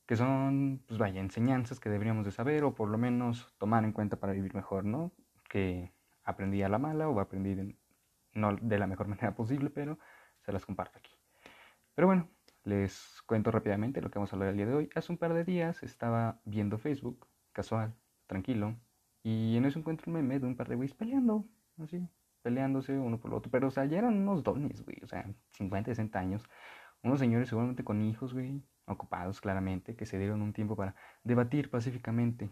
Que 0.07 0.17
son, 0.17 0.83
pues 0.89 0.99
vaya, 0.99 1.21
enseñanzas 1.21 1.79
que 1.79 1.91
deberíamos 1.91 2.25
de 2.25 2.33
saber 2.33 2.65
o 2.65 2.75
por 2.75 2.89
lo 2.89 2.97
menos 2.97 3.55
tomar 3.59 3.85
en 3.85 3.93
cuenta 3.93 4.17
para 4.17 4.33
vivir 4.33 4.55
mejor, 4.55 4.87
¿no? 4.87 5.13
Que 5.51 5.93
aprendí 6.25 6.63
a 6.63 6.71
la 6.71 6.79
mala 6.79 7.11
o 7.11 7.21
aprendí 7.21 7.55
de, 7.55 7.77
no 8.33 8.57
de 8.57 8.79
la 8.79 8.87
mejor 8.87 9.09
manera 9.09 9.35
posible, 9.35 9.69
pero 9.69 9.99
se 10.41 10.51
las 10.51 10.65
comparto 10.65 10.99
aquí. 10.99 11.13
Pero 11.95 12.07
bueno, 12.07 12.31
les 12.65 13.21
cuento 13.27 13.51
rápidamente 13.51 14.01
lo 14.01 14.11
que 14.11 14.19
vamos 14.19 14.33
a 14.33 14.37
hablar 14.37 14.49
el 14.53 14.57
día 14.57 14.67
de 14.67 14.73
hoy. 14.73 14.89
Hace 14.95 15.13
un 15.13 15.19
par 15.19 15.35
de 15.35 15.45
días 15.45 15.83
estaba 15.83 16.41
viendo 16.47 16.79
Facebook, 16.79 17.29
casual, 17.53 17.95
tranquilo, 18.27 18.81
y 19.23 19.59
en 19.59 19.67
eso 19.67 19.79
encuentro 19.79 20.11
un 20.11 20.15
meme 20.15 20.39
de 20.39 20.47
un 20.47 20.57
par 20.57 20.71
de 20.71 20.77
güeyes 20.77 20.97
peleando, 20.97 21.45
así, 21.77 22.09
peleándose 22.43 22.99
uno 22.99 23.19
por 23.19 23.31
el 23.31 23.37
otro. 23.37 23.51
Pero, 23.51 23.69
o 23.69 23.71
sea, 23.71 23.85
ya 23.85 23.99
eran 23.99 24.17
unos 24.17 24.43
dones, 24.43 24.85
güey. 24.85 24.99
O 25.03 25.07
sea, 25.07 25.27
50, 25.53 25.91
60 25.91 26.19
años. 26.19 26.49
Unos 27.03 27.19
señores 27.19 27.49
seguramente 27.49 27.85
con 27.85 28.03
hijos, 28.03 28.35
güey. 28.35 28.63
Ocupados, 28.87 29.41
claramente. 29.41 29.97
Que 29.97 30.07
se 30.07 30.19
dieron 30.19 30.43
un 30.43 30.53
tiempo 30.53 30.77
para 30.77 30.95
debatir 31.25 31.71
pacíficamente 31.71 32.51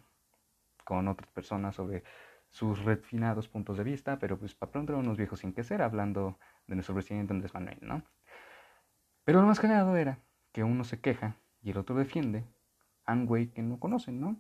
con 0.85 1.09
otras 1.09 1.31
personas 1.31 1.75
sobre 1.75 2.05
sus 2.51 2.85
refinados 2.85 3.49
puntos 3.49 3.77
de 3.79 3.85
vista. 3.85 4.19
Pero, 4.19 4.39
pues, 4.39 4.55
para 4.55 4.73
pronto 4.73 4.93
eran 4.93 5.05
unos 5.05 5.19
viejos 5.19 5.41
sin 5.41 5.53
que 5.53 5.65
ser, 5.65 5.83
hablando 5.83 6.39
de 6.67 6.75
nuestro 6.75 6.95
presidente 6.95 7.33
Andrés 7.33 7.55
Manuel, 7.55 7.79
¿no? 7.83 8.03
Pero 9.25 9.41
lo 9.41 9.47
más 9.47 9.61
cagado 9.61 9.97
era 9.97 10.19
que 10.53 10.65
uno 10.65 10.85
se 10.85 11.01
queja 11.01 11.37
y 11.63 11.71
el 11.71 11.79
otro 11.79 11.97
defiende 11.97 12.45
a 13.05 13.13
un 13.13 13.27
güey 13.27 13.49
que 13.49 13.63
no 13.63 13.79
conocen, 13.79 14.21
¿no? 14.21 14.37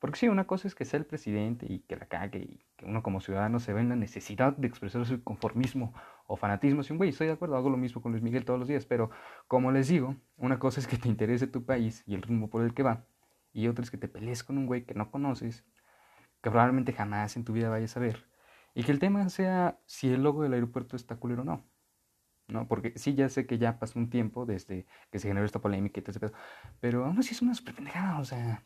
Porque 0.00 0.18
sí, 0.18 0.28
una 0.28 0.46
cosa 0.46 0.66
es 0.66 0.74
que 0.74 0.86
sea 0.86 0.98
el 0.98 1.04
presidente 1.04 1.66
y 1.68 1.80
que 1.80 1.94
la 1.94 2.06
cague 2.06 2.38
y 2.38 2.64
que 2.76 2.86
uno 2.86 3.02
como 3.02 3.20
ciudadano 3.20 3.60
se 3.60 3.74
ve 3.74 3.82
en 3.82 3.90
la 3.90 3.96
necesidad 3.96 4.56
de 4.56 4.66
expresar 4.66 5.04
su 5.04 5.22
conformismo 5.22 5.94
o 6.26 6.36
fanatismo. 6.36 6.80
Un 6.88 6.96
güey, 6.96 7.10
estoy 7.10 7.26
de 7.26 7.34
acuerdo, 7.34 7.56
hago 7.56 7.68
lo 7.68 7.76
mismo 7.76 8.00
con 8.00 8.12
Luis 8.12 8.22
Miguel 8.22 8.46
todos 8.46 8.58
los 8.58 8.66
días, 8.66 8.86
pero 8.86 9.10
como 9.46 9.70
les 9.72 9.88
digo, 9.88 10.16
una 10.38 10.58
cosa 10.58 10.80
es 10.80 10.86
que 10.86 10.96
te 10.96 11.08
interese 11.08 11.46
tu 11.46 11.66
país 11.66 12.02
y 12.06 12.14
el 12.14 12.22
rumbo 12.22 12.48
por 12.48 12.62
el 12.64 12.72
que 12.72 12.82
va, 12.82 13.04
y 13.52 13.68
otra 13.68 13.84
es 13.84 13.90
que 13.90 13.98
te 13.98 14.08
pelees 14.08 14.42
con 14.42 14.56
un 14.56 14.66
güey 14.66 14.86
que 14.86 14.94
no 14.94 15.10
conoces, 15.10 15.64
que 16.42 16.50
probablemente 16.50 16.92
jamás 16.94 17.36
en 17.36 17.44
tu 17.44 17.52
vida 17.52 17.68
vayas 17.68 17.94
a 17.96 18.00
ver, 18.00 18.26
y 18.74 18.84
que 18.84 18.92
el 18.92 19.00
tema 19.00 19.28
sea 19.28 19.80
si 19.84 20.10
el 20.10 20.22
logo 20.22 20.42
del 20.42 20.54
aeropuerto 20.54 20.96
está 20.96 21.16
culero 21.16 21.42
o 21.42 21.44
no. 21.44 21.64
¿no? 22.48 22.66
Porque 22.68 22.94
sí, 22.96 23.14
ya 23.14 23.28
sé 23.28 23.46
que 23.46 23.58
ya 23.58 23.78
pasó 23.78 23.98
un 23.98 24.10
tiempo 24.10 24.46
desde 24.46 24.86
que 25.10 25.18
se 25.18 25.28
generó 25.28 25.46
esta 25.46 25.60
polémica 25.60 26.00
y 26.00 26.02
todo 26.02 26.10
ese 26.12 26.20
pedo, 26.20 26.32
pero 26.80 27.04
aún 27.04 27.18
así 27.18 27.34
es 27.34 27.42
una 27.42 27.54
super 27.54 27.74
pendejada, 27.74 28.18
o 28.18 28.24
sea, 28.24 28.64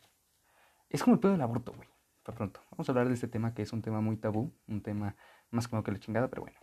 es 0.88 1.02
como 1.02 1.14
el 1.14 1.20
pedo 1.20 1.32
del 1.32 1.40
aborto, 1.40 1.72
güey. 1.72 1.88
Por 2.22 2.34
pronto. 2.34 2.60
Vamos 2.70 2.88
a 2.88 2.92
hablar 2.92 3.08
de 3.08 3.14
este 3.14 3.28
tema 3.28 3.54
que 3.54 3.62
es 3.62 3.72
un 3.72 3.82
tema 3.82 4.00
muy 4.00 4.16
tabú, 4.16 4.52
un 4.66 4.82
tema 4.82 5.14
más 5.50 5.68
como 5.68 5.82
que 5.82 5.92
la 5.92 5.98
chingada, 5.98 6.28
pero 6.28 6.42
bueno. 6.42 6.58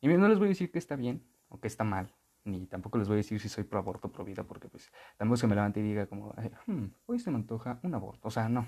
Y 0.00 0.08
no 0.08 0.28
les 0.28 0.38
voy 0.38 0.46
a 0.46 0.48
decir 0.48 0.72
que 0.72 0.78
está 0.78 0.96
bien 0.96 1.26
o 1.48 1.60
que 1.60 1.68
está 1.68 1.84
mal, 1.84 2.14
ni 2.44 2.66
tampoco 2.66 2.96
les 2.96 3.08
voy 3.08 3.16
a 3.16 3.18
decir 3.18 3.38
si 3.40 3.48
soy 3.48 3.64
pro 3.64 3.78
aborto 3.78 4.08
o 4.08 4.12
pro 4.12 4.24
vida, 4.24 4.44
porque 4.44 4.68
pues 4.68 4.90
tampoco 5.18 5.36
se 5.36 5.46
me 5.46 5.54
levante 5.54 5.80
y 5.80 5.82
diga 5.82 6.06
como, 6.06 6.34
hmm, 6.66 6.86
hoy 7.06 7.18
se 7.18 7.30
me 7.30 7.36
antoja 7.36 7.78
un 7.82 7.94
aborto. 7.94 8.28
O 8.28 8.30
sea, 8.30 8.48
no. 8.48 8.66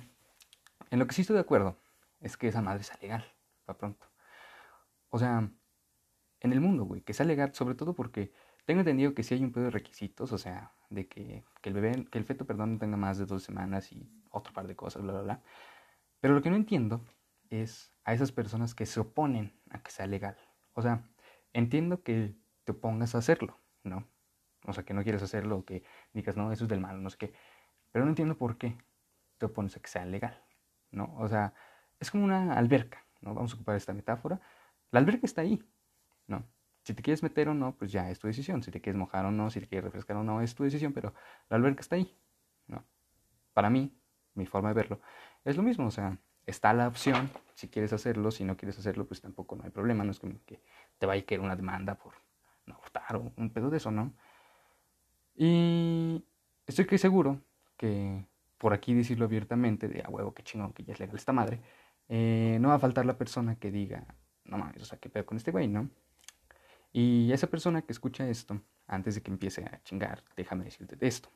En 0.90 0.98
lo 0.98 1.06
que 1.06 1.14
sí 1.14 1.22
estoy 1.22 1.34
de 1.34 1.40
acuerdo 1.40 1.78
es 2.20 2.36
que 2.36 2.48
esa 2.48 2.60
madre 2.60 2.82
sea 2.82 2.98
legal, 3.00 3.24
para 3.64 3.78
pronto. 3.78 4.06
O 5.08 5.18
sea, 5.18 5.50
en 6.40 6.52
el 6.52 6.60
mundo, 6.60 6.84
güey, 6.84 7.00
que 7.00 7.14
sea 7.14 7.24
legal, 7.24 7.54
sobre 7.54 7.74
todo 7.74 7.94
porque 7.94 8.32
tengo 8.66 8.80
entendido 8.80 9.14
que 9.14 9.22
sí 9.22 9.34
hay 9.34 9.42
un 9.42 9.52
pedo 9.52 9.64
de 9.64 9.70
requisitos, 9.70 10.32
o 10.32 10.38
sea, 10.38 10.74
de 10.90 11.08
que, 11.08 11.44
que 11.62 11.70
el 11.70 11.74
bebé, 11.74 12.04
que 12.10 12.18
el 12.18 12.24
feto, 12.24 12.46
perdón, 12.46 12.74
no 12.74 12.78
tenga 12.78 12.96
más 12.96 13.18
de 13.18 13.26
dos 13.26 13.42
semanas 13.42 13.90
y 13.92 14.08
otro 14.32 14.52
par 14.52 14.66
de 14.66 14.76
cosas, 14.76 15.02
bla, 15.02 15.12
bla, 15.12 15.22
bla. 15.22 15.42
Pero 16.20 16.34
lo 16.34 16.42
que 16.42 16.50
no 16.50 16.56
entiendo 16.56 17.04
es 17.50 17.92
a 18.04 18.12
esas 18.14 18.32
personas 18.32 18.74
que 18.74 18.86
se 18.86 19.00
oponen 19.00 19.58
a 19.70 19.82
que 19.82 19.90
sea 19.90 20.06
legal. 20.06 20.36
O 20.74 20.82
sea, 20.82 21.08
entiendo 21.52 22.02
que 22.02 22.34
te 22.64 22.72
opongas 22.72 23.14
a 23.14 23.18
hacerlo, 23.18 23.58
¿no? 23.84 24.08
O 24.64 24.72
sea, 24.72 24.84
que 24.84 24.94
no 24.94 25.02
quieres 25.02 25.22
hacerlo, 25.22 25.64
que 25.64 25.84
digas, 26.12 26.36
no, 26.36 26.52
eso 26.52 26.64
es 26.64 26.68
del 26.68 26.80
mal, 26.80 27.02
no 27.02 27.10
sé 27.10 27.18
qué. 27.18 27.34
Pero 27.90 28.04
no 28.04 28.10
entiendo 28.10 28.36
por 28.36 28.58
qué 28.58 28.78
te 29.38 29.46
opones 29.46 29.76
a 29.76 29.80
que 29.80 29.88
sea 29.88 30.04
legal, 30.04 30.42
¿no? 30.90 31.14
O 31.18 31.28
sea, 31.28 31.54
es 31.98 32.10
como 32.10 32.24
una 32.24 32.54
alberca, 32.54 33.04
¿no? 33.20 33.34
Vamos 33.34 33.52
a 33.52 33.56
ocupar 33.56 33.76
esta 33.76 33.92
metáfora. 33.92 34.40
La 34.90 35.00
alberca 35.00 35.26
está 35.26 35.42
ahí, 35.42 35.62
¿no? 36.26 36.46
Si 36.84 36.94
te 36.94 37.02
quieres 37.02 37.22
meter 37.22 37.48
o 37.48 37.54
no, 37.54 37.76
pues 37.76 37.92
ya 37.92 38.10
es 38.10 38.18
tu 38.18 38.26
decisión. 38.26 38.62
Si 38.62 38.70
te 38.70 38.80
quieres 38.80 38.98
mojar 38.98 39.24
o 39.24 39.30
no, 39.30 39.50
si 39.50 39.60
te 39.60 39.68
quieres 39.68 39.84
refrescar 39.84 40.16
o 40.16 40.24
no, 40.24 40.40
es 40.40 40.54
tu 40.54 40.64
decisión, 40.64 40.92
pero 40.92 41.14
la 41.48 41.56
alberca 41.56 41.80
está 41.80 41.96
ahí, 41.96 42.16
¿no? 42.66 42.84
Para 43.52 43.70
mí, 43.70 43.96
mi 44.34 44.46
forma 44.46 44.68
de 44.68 44.74
verlo, 44.74 45.00
es 45.44 45.56
lo 45.56 45.62
mismo, 45.62 45.86
o 45.86 45.90
sea, 45.90 46.18
está 46.46 46.72
la 46.72 46.88
opción, 46.88 47.30
si 47.54 47.68
quieres 47.68 47.92
hacerlo, 47.92 48.30
si 48.30 48.44
no 48.44 48.56
quieres 48.56 48.78
hacerlo, 48.78 49.06
pues 49.06 49.20
tampoco 49.20 49.56
no 49.56 49.64
hay 49.64 49.70
problema, 49.70 50.04
no 50.04 50.10
es 50.10 50.20
como 50.20 50.34
que 50.44 50.60
te 50.98 51.06
vaya 51.06 51.22
a 51.22 51.26
caer 51.26 51.40
una 51.40 51.56
demanda 51.56 51.94
por 51.94 52.14
no 52.66 52.74
abortar 52.74 53.16
o 53.16 53.32
un 53.36 53.50
pedo 53.50 53.70
de 53.70 53.76
eso, 53.76 53.90
¿no? 53.90 54.12
Y 55.34 56.24
estoy 56.66 56.86
que 56.86 56.98
seguro 56.98 57.40
que 57.76 58.24
por 58.58 58.72
aquí 58.72 58.94
decirlo 58.94 59.24
abiertamente, 59.24 59.88
de 59.88 60.02
a 60.02 60.08
huevo, 60.08 60.34
que 60.34 60.44
chingón, 60.44 60.72
que 60.72 60.84
ya 60.84 60.92
es 60.92 61.00
legal 61.00 61.16
esta 61.16 61.32
madre, 61.32 61.60
eh, 62.08 62.58
no 62.60 62.68
va 62.68 62.74
a 62.74 62.78
faltar 62.78 63.04
la 63.04 63.18
persona 63.18 63.56
que 63.56 63.72
diga, 63.72 64.06
no 64.44 64.56
mames, 64.58 64.82
o 64.82 64.84
sea, 64.84 64.98
qué 64.98 65.08
pedo 65.08 65.26
con 65.26 65.36
este 65.36 65.50
güey, 65.50 65.66
¿no? 65.66 65.90
Y 66.92 67.32
esa 67.32 67.48
persona 67.48 67.82
que 67.82 67.92
escucha 67.92 68.28
esto, 68.28 68.60
antes 68.86 69.14
de 69.16 69.22
que 69.22 69.30
empiece 69.30 69.64
a 69.64 69.82
chingar, 69.82 70.22
déjame 70.36 70.64
decirte 70.64 70.94
de 70.94 71.08
esto. 71.08 71.28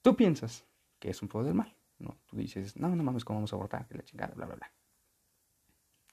Tú 0.00 0.16
piensas 0.16 0.64
que 1.02 1.10
es 1.10 1.20
un 1.20 1.26
poder 1.26 1.46
del 1.46 1.56
mal. 1.56 1.76
¿no? 1.98 2.16
Tú 2.26 2.36
dices, 2.36 2.76
no, 2.76 2.94
no 2.94 3.02
mames, 3.02 3.24
¿cómo 3.24 3.40
vamos 3.40 3.52
a 3.52 3.56
abortar? 3.56 3.88
Que 3.88 3.96
la 3.96 4.04
chingada, 4.04 4.32
bla, 4.34 4.46
bla, 4.46 4.54
bla. 4.54 4.72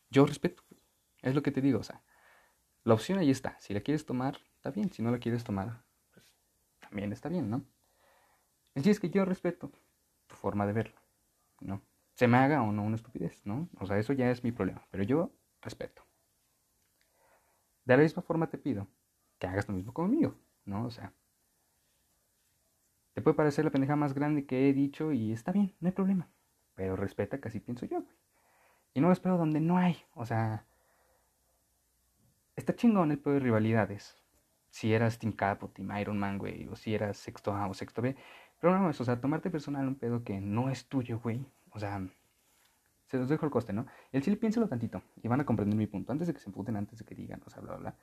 Yo 0.10 0.26
respeto. 0.26 0.64
Es 1.22 1.36
lo 1.36 1.44
que 1.44 1.52
te 1.52 1.62
digo, 1.62 1.80
o 1.80 1.84
sea, 1.84 2.02
la 2.84 2.96
opción 2.96 3.20
ahí 3.20 3.30
está. 3.30 3.56
Si 3.60 3.72
la 3.72 3.82
quieres 3.82 4.08
tomar, 4.08 4.40
está 4.56 4.72
bien. 4.72 4.92
Si 4.92 5.04
no 5.04 5.12
la 5.12 5.20
quieres 5.20 5.44
tomar, 5.44 5.84
pues 6.12 6.34
también 6.80 7.14
está 7.14 7.30
bien, 7.30 7.52
¿no? 7.52 7.64
El 8.74 8.88
es 8.88 9.00
que 9.00 9.12
yo 9.12 9.26
respeto 9.26 9.72
tu 10.26 10.36
forma 10.36 10.66
de 10.66 10.74
verlo, 10.74 11.00
¿no? 11.60 11.84
Se 12.16 12.28
me 12.28 12.38
haga 12.38 12.64
o 12.64 12.72
no 12.72 12.82
una 12.82 12.96
estupidez, 12.96 13.46
¿no? 13.46 13.70
O 13.80 13.86
sea, 13.86 14.00
eso 14.00 14.14
ya 14.14 14.32
es 14.32 14.44
mi 14.44 14.52
problema. 14.52 14.88
Pero 14.90 15.04
yo 15.04 15.32
respeto. 15.62 16.04
De 17.86 17.96
la 17.96 18.02
misma 18.02 18.24
forma 18.24 18.50
te 18.50 18.58
pido 18.58 18.88
que 19.38 19.46
hagas 19.46 19.68
lo 19.68 19.76
mismo 19.76 19.94
conmigo, 19.94 20.36
¿no? 20.66 20.86
O 20.86 20.90
sea, 20.90 21.14
te 23.20 23.24
puede 23.24 23.36
parecer 23.36 23.66
la 23.66 23.72
pendeja 23.72 23.98
más 23.98 24.14
grande 24.14 24.46
que 24.46 24.70
he 24.70 24.74
dicho 24.74 25.12
y 25.12 25.34
está 25.34 25.52
bien, 25.52 25.76
no 25.82 25.90
hay 25.90 25.92
problema. 25.92 26.30
Pero 26.74 26.96
respeta 26.96 27.42
que 27.42 27.50
así 27.50 27.60
pienso 27.60 27.86
yo, 27.86 28.02
güey. 28.02 28.16
Y 28.94 29.02
no 29.02 29.12
espero 29.12 29.38
donde 29.38 29.60
no 29.60 29.78
hay. 29.78 29.98
O 30.14 30.26
sea, 30.26 30.66
está 32.56 32.74
chingón 32.78 33.12
el 33.12 33.20
pedo 33.20 33.34
de 33.34 33.42
rivalidades. 33.42 34.16
Si 34.70 34.94
eras 34.94 35.20
Team 35.20 35.34
Cap 35.34 35.62
o 35.66 35.68
Team 35.68 35.92
Iron 35.98 36.18
Man, 36.18 36.38
güey, 36.38 36.70
o 36.70 36.78
si 36.78 36.96
eras 36.96 37.18
sexto 37.18 37.54
A 37.54 37.68
o 37.68 37.74
sexto 37.74 38.02
B. 38.02 38.16
Pero 38.62 38.80
no, 38.80 38.90
es, 38.90 39.02
o 39.02 39.04
sea, 39.04 39.20
tomarte 39.20 39.50
personal 39.50 39.86
un 39.86 39.96
pedo 39.96 40.24
que 40.24 40.40
no 40.40 40.70
es 40.70 40.88
tuyo, 40.88 41.20
güey. 41.20 41.46
O 41.72 41.80
sea, 41.80 42.02
se 43.08 43.18
los 43.18 43.28
dejo 43.28 43.46
el 43.46 43.52
coste, 43.52 43.74
¿no? 43.74 43.86
El 44.14 44.22
chile 44.22 44.38
piénselo 44.38 44.70
tantito 44.70 45.04
y 45.22 45.28
van 45.28 45.42
a 45.42 45.46
comprender 45.46 45.76
mi 45.76 45.88
punto. 45.88 46.14
Antes 46.14 46.30
de 46.30 46.34
que 46.34 46.40
se 46.40 46.48
emputen, 46.48 46.78
antes 46.78 47.00
de 47.00 47.04
que 47.04 47.16
digan, 47.16 47.42
o 47.46 47.50
sea, 47.50 47.62
bla, 47.62 47.74
bla, 47.74 47.82
bla. 47.82 47.98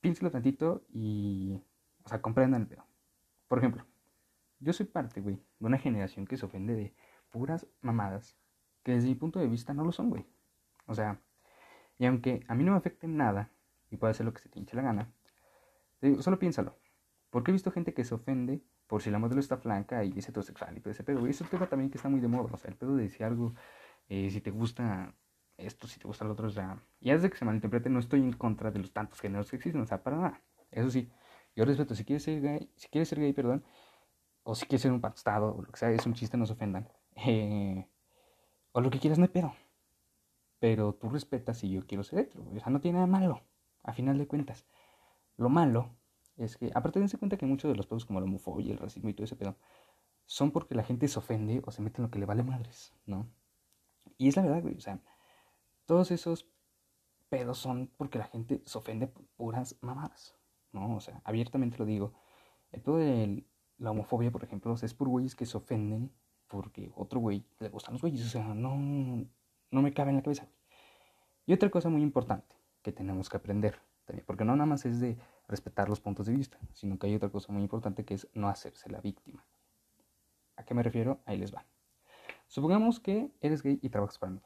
Piénselo 0.00 0.30
tantito 0.30 0.84
y, 0.92 1.60
o 2.04 2.08
sea, 2.08 2.22
comprendan 2.22 2.60
el 2.60 2.68
pedo. 2.68 2.86
Por 3.48 3.58
ejemplo, 3.58 3.84
yo 4.62 4.72
soy 4.72 4.86
parte, 4.86 5.20
güey, 5.20 5.36
de 5.58 5.66
una 5.66 5.78
generación 5.78 6.26
que 6.26 6.36
se 6.36 6.46
ofende 6.46 6.74
de 6.74 6.94
puras 7.30 7.66
mamadas 7.80 8.36
que 8.82 8.92
desde 8.92 9.08
mi 9.08 9.14
punto 9.14 9.38
de 9.38 9.48
vista 9.48 9.74
no 9.74 9.84
lo 9.84 9.92
son, 9.92 10.10
güey. 10.10 10.26
O 10.86 10.94
sea, 10.94 11.20
y 11.98 12.06
aunque 12.06 12.44
a 12.48 12.54
mí 12.54 12.64
no 12.64 12.72
me 12.72 12.78
afecte 12.78 13.06
nada 13.06 13.50
y 13.90 13.96
pueda 13.96 14.10
hacer 14.10 14.26
lo 14.26 14.32
que 14.32 14.40
se 14.40 14.48
te 14.48 14.58
hinche 14.58 14.76
la 14.76 14.82
gana, 14.82 15.12
solo 16.20 16.38
piénsalo. 16.38 16.76
Porque 17.30 17.50
he 17.50 17.52
visto 17.52 17.70
gente 17.70 17.94
que 17.94 18.04
se 18.04 18.14
ofende 18.14 18.62
por 18.86 19.02
si 19.02 19.10
la 19.10 19.18
modelo 19.18 19.40
está 19.40 19.56
flanca 19.56 20.04
y 20.04 20.12
es 20.18 20.28
heterosexual 20.28 20.76
y 20.76 20.80
todo 20.80 20.90
ese 20.90 21.04
pedo, 21.04 21.20
güey. 21.20 21.30
Es 21.30 21.40
un 21.40 21.46
tema 21.46 21.66
también 21.66 21.90
que 21.90 21.98
está 21.98 22.08
muy 22.08 22.20
de 22.20 22.28
moda. 22.28 22.50
O 22.52 22.56
sea, 22.56 22.70
el 22.70 22.76
pedo 22.76 22.96
de 22.96 23.04
decir 23.04 23.24
algo, 23.24 23.54
eh, 24.08 24.30
si 24.30 24.40
te 24.40 24.50
gusta 24.50 25.14
esto, 25.56 25.86
si 25.86 25.98
te 25.98 26.06
gusta 26.06 26.24
lo 26.24 26.32
otro, 26.32 26.48
o 26.48 26.50
sea, 26.50 26.82
y 27.00 27.10
antes 27.10 27.22
de 27.22 27.30
que 27.30 27.36
se 27.36 27.44
malinterprete, 27.44 27.88
no 27.88 28.00
estoy 28.00 28.20
en 28.20 28.32
contra 28.32 28.70
de 28.70 28.80
los 28.80 28.92
tantos 28.92 29.20
géneros 29.20 29.50
que 29.50 29.56
existen, 29.56 29.80
o 29.80 29.86
sea, 29.86 30.02
para 30.02 30.16
nada. 30.16 30.42
Eso 30.70 30.90
sí, 30.90 31.10
yo 31.54 31.64
respeto, 31.64 31.94
si 31.94 32.04
quieres 32.04 32.22
ser 32.24 32.40
gay, 32.40 32.70
si 32.76 32.88
quieres 32.88 33.08
ser 33.08 33.20
gay, 33.20 33.32
perdón, 33.32 33.64
o 34.44 34.54
si 34.54 34.66
quieres 34.66 34.82
ser 34.82 34.92
un 34.92 35.00
pastado, 35.00 35.54
o 35.56 35.62
lo 35.62 35.70
que 35.70 35.78
sea, 35.78 35.90
es 35.90 36.06
un 36.06 36.14
chiste, 36.14 36.36
no 36.36 36.46
se 36.46 36.54
ofendan. 36.54 36.88
Eh, 37.16 37.86
o 38.72 38.80
lo 38.80 38.90
que 38.90 38.98
quieras, 38.98 39.18
no 39.18 39.24
hay 39.24 39.30
pedo. 39.30 39.54
Pero 40.58 40.94
tú 40.94 41.08
respetas 41.08 41.58
si 41.58 41.70
yo 41.70 41.86
quiero 41.86 42.04
ser 42.04 42.20
hetero, 42.20 42.44
o 42.44 42.58
sea, 42.60 42.70
no 42.70 42.80
tiene 42.80 42.96
nada 42.96 43.06
malo, 43.06 43.42
a 43.82 43.92
final 43.92 44.18
de 44.18 44.26
cuentas. 44.26 44.66
Lo 45.36 45.48
malo 45.48 45.90
es 46.36 46.56
que, 46.56 46.70
aparte 46.74 47.00
dense 47.00 47.18
cuenta 47.18 47.36
que 47.36 47.46
muchos 47.46 47.70
de 47.70 47.76
los 47.76 47.86
pedos 47.86 48.04
como 48.04 48.20
la 48.20 48.26
homofobia, 48.26 48.72
el 48.72 48.78
racismo 48.78 49.10
y 49.10 49.14
todo 49.14 49.24
ese 49.24 49.36
pedo, 49.36 49.56
son 50.26 50.50
porque 50.50 50.74
la 50.74 50.84
gente 50.84 51.08
se 51.08 51.18
ofende 51.18 51.62
o 51.66 51.70
se 51.70 51.82
mete 51.82 51.98
en 51.98 52.04
lo 52.04 52.10
que 52.10 52.18
le 52.18 52.26
vale 52.26 52.42
madres, 52.42 52.94
¿no? 53.06 53.28
Y 54.18 54.28
es 54.28 54.36
la 54.36 54.42
verdad, 54.42 54.62
güey, 54.62 54.76
o 54.76 54.80
sea, 54.80 55.00
todos 55.86 56.10
esos 56.10 56.48
pedos 57.28 57.58
son 57.58 57.90
porque 57.96 58.18
la 58.18 58.26
gente 58.26 58.62
se 58.64 58.78
ofende 58.78 59.08
por 59.08 59.26
puras 59.36 59.76
mamadas, 59.80 60.36
¿no? 60.72 60.96
O 60.96 61.00
sea, 61.00 61.20
abiertamente 61.24 61.78
lo 61.78 61.84
digo. 61.84 62.14
El 62.70 62.82
pedo 62.82 62.98
la 63.78 63.90
homofobia, 63.90 64.30
por 64.30 64.44
ejemplo, 64.44 64.74
es 64.80 64.94
por 64.94 65.08
güeyes 65.08 65.34
que 65.34 65.46
se 65.46 65.56
ofenden 65.56 66.10
porque 66.52 66.92
otro 66.96 67.18
güey 67.18 67.44
le 67.60 67.70
gustan 67.70 67.94
los 67.94 68.02
güeyes, 68.02 68.26
o 68.26 68.28
sea, 68.28 68.54
no, 68.54 68.76
no 69.70 69.82
me 69.82 69.94
cabe 69.94 70.10
en 70.10 70.16
la 70.16 70.22
cabeza. 70.22 70.46
Y 71.46 71.54
otra 71.54 71.70
cosa 71.70 71.88
muy 71.88 72.02
importante 72.02 72.54
que 72.82 72.92
tenemos 72.92 73.30
que 73.30 73.38
aprender 73.38 73.80
también, 74.04 74.26
porque 74.26 74.44
no 74.44 74.54
nada 74.54 74.66
más 74.66 74.84
es 74.84 75.00
de 75.00 75.16
respetar 75.48 75.88
los 75.88 76.00
puntos 76.00 76.26
de 76.26 76.34
vista, 76.34 76.58
sino 76.72 76.98
que 76.98 77.06
hay 77.06 77.14
otra 77.14 77.30
cosa 77.30 77.52
muy 77.52 77.62
importante 77.62 78.04
que 78.04 78.14
es 78.14 78.28
no 78.34 78.48
hacerse 78.48 78.90
la 78.90 79.00
víctima. 79.00 79.44
¿A 80.56 80.64
qué 80.64 80.74
me 80.74 80.82
refiero? 80.82 81.20
Ahí 81.24 81.38
les 81.38 81.54
va. 81.54 81.64
Supongamos 82.48 83.00
que 83.00 83.30
eres 83.40 83.62
gay 83.62 83.78
y 83.80 83.88
trabajas 83.88 84.18
para 84.18 84.32
mí, 84.32 84.40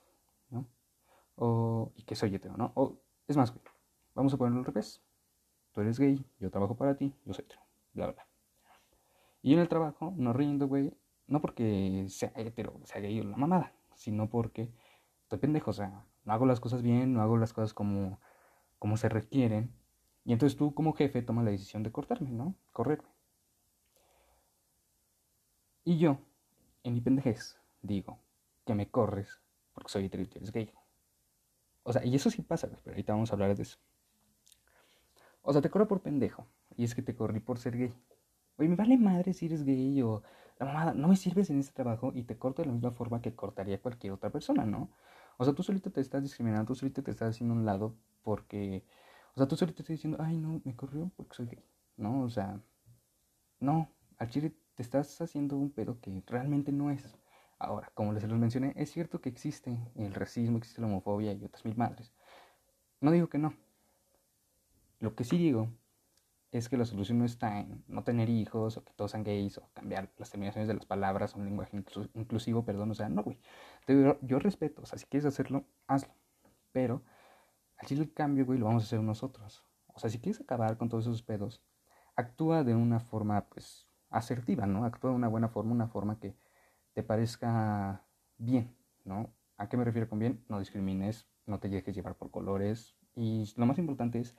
¿no? 0.50 0.64
O, 1.34 1.92
y 1.96 2.04
que 2.04 2.14
soy 2.14 2.34
hetero, 2.34 2.56
¿no? 2.56 2.70
O, 2.76 3.00
es 3.26 3.36
más, 3.36 3.52
güey, 3.52 3.64
vamos 4.14 4.32
a 4.32 4.36
ponerlo 4.36 4.60
al 4.60 4.64
revés. 4.64 5.02
Tú 5.72 5.80
eres 5.80 5.98
gay, 5.98 6.24
yo 6.38 6.50
trabajo 6.50 6.76
para 6.76 6.96
ti, 6.96 7.12
yo 7.24 7.34
soy 7.34 7.44
hetero, 7.44 7.62
bla, 7.92 8.12
bla. 8.12 8.26
Y 9.46 9.52
en 9.52 9.60
el 9.60 9.68
trabajo 9.68 10.12
no 10.16 10.32
rindo, 10.32 10.66
güey, 10.66 10.92
no 11.28 11.40
porque 11.40 12.04
sea 12.08 12.32
hetero, 12.34 12.80
sea 12.82 13.00
gay 13.00 13.20
o 13.20 13.22
la 13.22 13.36
mamada, 13.36 13.72
sino 13.94 14.28
porque 14.28 14.72
estoy 15.22 15.38
pendejo, 15.38 15.70
o 15.70 15.72
sea, 15.72 16.04
no 16.24 16.32
hago 16.32 16.46
las 16.46 16.58
cosas 16.58 16.82
bien, 16.82 17.12
no 17.12 17.22
hago 17.22 17.36
las 17.36 17.52
cosas 17.52 17.72
como, 17.72 18.18
como 18.80 18.96
se 18.96 19.08
requieren. 19.08 19.72
Y 20.24 20.32
entonces 20.32 20.58
tú 20.58 20.74
como 20.74 20.94
jefe 20.94 21.22
tomas 21.22 21.44
la 21.44 21.52
decisión 21.52 21.84
de 21.84 21.92
cortarme, 21.92 22.32
¿no? 22.32 22.56
Correrme. 22.72 23.08
Y 25.84 25.98
yo, 25.98 26.18
en 26.82 26.94
mi 26.94 27.00
pendejez, 27.00 27.56
digo 27.82 28.18
que 28.64 28.74
me 28.74 28.90
corres 28.90 29.40
porque 29.74 29.92
soy 29.92 30.06
hetero 30.06 30.24
y 30.24 30.30
eres 30.34 30.50
gay. 30.50 30.72
O 31.84 31.92
sea, 31.92 32.04
y 32.04 32.16
eso 32.16 32.30
sí 32.30 32.42
pasa, 32.42 32.66
pero 32.82 32.94
ahorita 32.94 33.12
vamos 33.12 33.30
a 33.30 33.34
hablar 33.34 33.54
de 33.54 33.62
eso. 33.62 33.78
O 35.42 35.52
sea, 35.52 35.62
te 35.62 35.70
corro 35.70 35.86
por 35.86 36.00
pendejo. 36.00 36.48
Y 36.76 36.82
es 36.82 36.96
que 36.96 37.02
te 37.02 37.14
corrí 37.14 37.38
por 37.38 37.58
ser 37.58 37.78
gay. 37.78 37.94
Oye, 38.58 38.68
me 38.68 38.76
vale 38.76 38.96
madre 38.96 39.32
si 39.32 39.46
eres 39.46 39.64
gay 39.64 40.00
o 40.02 40.22
la 40.58 40.66
mamada. 40.66 40.94
No 40.94 41.08
me 41.08 41.16
sirves 41.16 41.50
en 41.50 41.58
este 41.60 41.72
trabajo 41.74 42.12
y 42.14 42.22
te 42.24 42.38
corto 42.38 42.62
de 42.62 42.66
la 42.68 42.74
misma 42.74 42.92
forma 42.92 43.20
que 43.20 43.34
cortaría 43.34 43.80
cualquier 43.80 44.12
otra 44.12 44.30
persona, 44.30 44.64
¿no? 44.64 44.90
O 45.38 45.44
sea, 45.44 45.54
tú 45.54 45.62
solito 45.62 45.90
te 45.92 46.00
estás 46.00 46.22
discriminando, 46.22 46.66
tú 46.66 46.74
solito 46.74 47.02
te 47.02 47.10
estás 47.10 47.30
haciendo 47.30 47.54
un 47.54 47.66
lado 47.66 47.94
porque... 48.22 48.84
O 49.34 49.38
sea, 49.38 49.46
tú 49.46 49.56
solito 49.56 49.76
te 49.76 49.82
estás 49.82 49.96
diciendo, 49.96 50.18
ay, 50.20 50.38
no, 50.38 50.60
me 50.64 50.74
corrió 50.74 51.10
porque 51.16 51.34
soy 51.34 51.46
gay. 51.46 51.64
No, 51.96 52.22
o 52.22 52.30
sea, 52.30 52.60
no, 53.60 53.90
al 54.18 54.28
chile 54.30 54.54
te 54.74 54.82
estás 54.82 55.20
haciendo 55.20 55.56
un 55.56 55.70
pedo 55.70 56.00
que 56.00 56.22
realmente 56.26 56.72
no 56.72 56.90
es. 56.90 57.18
Ahora, 57.58 57.90
como 57.94 58.12
les 58.12 58.24
los 58.24 58.38
mencioné, 58.38 58.72
es 58.76 58.90
cierto 58.90 59.20
que 59.20 59.30
existe 59.30 59.78
el 59.94 60.14
racismo, 60.14 60.58
existe 60.58 60.80
la 60.80 60.86
homofobia 60.88 61.32
y 61.32 61.44
otras 61.44 61.64
mil 61.64 61.76
madres. 61.76 62.12
No 63.00 63.10
digo 63.10 63.28
que 63.28 63.38
no. 63.38 63.54
Lo 65.00 65.14
que 65.14 65.24
sí 65.24 65.38
digo 65.38 65.68
es 66.52 66.68
que 66.68 66.76
la 66.76 66.84
solución 66.84 67.18
no 67.18 67.24
está 67.24 67.60
en 67.60 67.84
no 67.88 68.04
tener 68.04 68.28
hijos 68.30 68.76
o 68.76 68.84
que 68.84 68.92
todos 68.92 69.10
sean 69.10 69.24
gays 69.24 69.58
o 69.58 69.68
cambiar 69.74 70.12
las 70.16 70.30
terminaciones 70.30 70.68
de 70.68 70.74
las 70.74 70.86
palabras 70.86 71.34
un 71.34 71.44
lenguaje 71.44 71.76
inclusivo, 72.14 72.64
perdón, 72.64 72.90
o 72.90 72.94
sea, 72.94 73.08
no, 73.08 73.22
güey. 73.22 73.38
Yo, 74.22 74.38
respeto, 74.38 74.82
o 74.82 74.86
sea, 74.86 74.98
si 74.98 75.06
quieres 75.06 75.26
hacerlo, 75.26 75.64
hazlo. 75.86 76.14
Pero 76.72 77.02
al 77.78 77.88
chile 77.88 78.02
el 78.02 78.12
cambio, 78.12 78.46
güey, 78.46 78.58
lo 78.58 78.66
vamos 78.66 78.84
a 78.84 78.86
hacer 78.86 79.00
nosotros. 79.00 79.64
O 79.88 79.98
sea, 79.98 80.10
si 80.10 80.18
quieres 80.18 80.40
acabar 80.40 80.76
con 80.76 80.88
todos 80.88 81.06
esos 81.06 81.22
pedos, 81.22 81.62
actúa 82.14 82.64
de 82.64 82.74
una 82.74 83.00
forma, 83.00 83.48
pues, 83.48 83.88
asertiva, 84.10 84.66
¿no? 84.66 84.84
Actúa 84.84 85.10
de 85.10 85.16
una 85.16 85.28
buena 85.28 85.48
forma, 85.48 85.72
una 85.72 85.88
forma 85.88 86.18
que 86.18 86.36
te 86.94 87.02
parezca 87.02 88.06
bien, 88.38 88.76
¿no? 89.04 89.34
¿A 89.58 89.68
qué 89.68 89.76
me 89.76 89.84
refiero 89.84 90.08
con 90.08 90.18
bien? 90.18 90.44
No 90.48 90.58
discrimines, 90.58 91.28
no 91.46 91.58
te 91.58 91.68
dejes 91.68 91.94
llevar 91.94 92.16
por 92.16 92.30
colores. 92.30 92.96
Y 93.14 93.50
lo 93.56 93.66
más 93.66 93.78
importante 93.78 94.20
es 94.20 94.36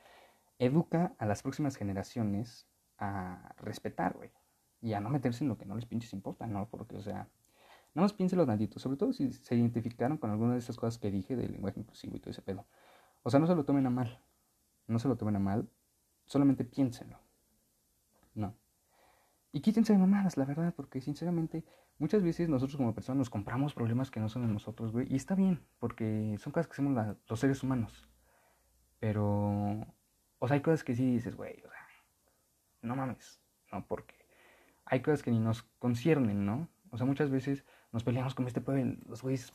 educa 0.60 1.16
a 1.18 1.26
las 1.26 1.42
próximas 1.44 1.76
generaciones 1.76 2.68
a 2.98 3.54
respetar, 3.58 4.16
güey. 4.16 4.32
Y 4.82 4.94
a 4.94 5.00
no 5.00 5.10
meterse 5.10 5.44
en 5.44 5.50
lo 5.50 5.58
que 5.58 5.66
no 5.66 5.76
les 5.76 5.86
pinches 5.86 6.14
importa, 6.14 6.48
¿no? 6.48 6.70
Porque, 6.70 6.96
o 6.96 7.02
sea, 7.02 7.30
nada 7.94 8.06
más 8.06 8.14
piénselo 8.14 8.46
tantito. 8.46 8.80
Sobre 8.80 8.98
todo 8.98 9.14
si 9.14 9.32
se 9.32 9.56
identificaron 9.56 10.18
con 10.18 10.30
alguna 10.30 10.54
de 10.54 10.60
esas 10.60 10.78
cosas 10.78 11.00
que 11.00 11.12
dije 11.12 11.36
del 11.36 11.52
lenguaje 11.52 11.80
inclusivo 11.80 12.16
y 12.16 12.20
todo 12.20 12.32
ese 12.32 12.42
pedo. 12.42 12.66
O 13.24 13.30
sea, 13.30 13.40
no 13.40 13.48
se 13.48 13.56
lo 13.56 13.66
tomen 13.66 13.86
a 13.88 13.90
mal. 13.90 14.22
No 14.88 15.00
se 15.00 15.08
lo 15.08 15.18
tomen 15.18 15.36
a 15.36 15.40
mal. 15.40 15.70
Solamente 16.26 16.64
piénsenlo. 16.64 17.20
No. 18.36 18.56
Y 19.52 19.62
quítense 19.62 19.94
de 19.94 20.00
mamadas, 20.00 20.38
la 20.38 20.46
verdad, 20.46 20.74
porque 20.76 21.02
sinceramente 21.02 21.66
muchas 21.98 22.22
veces 22.22 22.50
nosotros 22.50 22.78
como 22.78 22.94
personas 22.94 23.18
nos 23.18 23.30
compramos 23.30 23.74
problemas 23.74 24.12
que 24.12 24.20
no 24.20 24.30
son 24.30 24.46
de 24.46 24.54
nosotros, 24.54 24.92
güey. 24.92 25.08
Y 25.12 25.16
está 25.16 25.36
bien, 25.36 25.66
porque 25.80 26.36
son 26.40 26.54
cosas 26.54 26.68
que 26.68 26.74
hacemos 26.74 27.18
los 27.28 27.40
seres 27.40 27.64
humanos. 27.64 28.08
Pero 29.00 29.86
o 30.40 30.48
sea, 30.48 30.56
hay 30.56 30.62
cosas 30.62 30.84
que 30.84 30.96
sí 30.96 31.12
dices, 31.12 31.36
güey, 31.36 31.56
o 31.66 31.70
sea, 31.70 31.88
no 32.82 32.96
mames, 32.96 33.42
no, 33.72 33.86
porque 33.86 34.16
hay 34.86 35.02
cosas 35.02 35.24
que 35.24 35.32
ni 35.32 35.40
nos 35.40 35.64
conciernen, 35.80 36.46
¿no? 36.46 36.70
O 36.92 36.98
sea, 36.98 37.06
muchas 37.06 37.30
veces 37.30 37.66
nos 37.92 38.04
peleamos 38.04 38.36
con 38.36 38.48
este 38.48 38.62
pueblo, 38.62 38.96
los 39.08 39.22
güeyes, 39.22 39.54